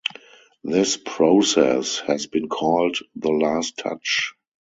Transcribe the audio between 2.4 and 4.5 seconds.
called the "Last touch".